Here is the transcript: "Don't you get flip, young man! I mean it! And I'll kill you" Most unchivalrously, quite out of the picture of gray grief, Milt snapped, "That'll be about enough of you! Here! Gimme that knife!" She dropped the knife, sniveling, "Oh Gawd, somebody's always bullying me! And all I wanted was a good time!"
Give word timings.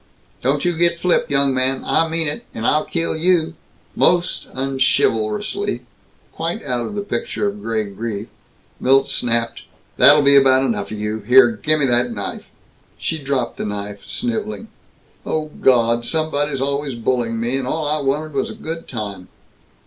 "Don't 0.41 0.65
you 0.65 0.75
get 0.75 0.99
flip, 0.99 1.29
young 1.29 1.53
man! 1.53 1.83
I 1.85 2.07
mean 2.07 2.27
it! 2.27 2.43
And 2.55 2.65
I'll 2.65 2.85
kill 2.85 3.15
you" 3.15 3.53
Most 4.09 4.47
unchivalrously, 4.51 5.81
quite 6.31 6.65
out 6.65 6.87
of 6.87 6.95
the 6.95 7.03
picture 7.03 7.47
of 7.47 7.61
gray 7.61 7.83
grief, 7.91 8.27
Milt 8.79 9.09
snapped, 9.11 9.61
"That'll 9.97 10.23
be 10.23 10.35
about 10.35 10.63
enough 10.65 10.89
of 10.89 10.97
you! 10.97 11.19
Here! 11.19 11.51
Gimme 11.51 11.85
that 11.85 12.09
knife!" 12.09 12.49
She 12.97 13.19
dropped 13.19 13.57
the 13.57 13.65
knife, 13.67 13.99
sniveling, 14.07 14.69
"Oh 15.23 15.51
Gawd, 15.61 16.03
somebody's 16.03 16.61
always 16.61 16.95
bullying 16.95 17.39
me! 17.39 17.55
And 17.57 17.67
all 17.67 17.87
I 17.87 17.99
wanted 18.01 18.33
was 18.33 18.49
a 18.49 18.55
good 18.55 18.87
time!" 18.87 19.27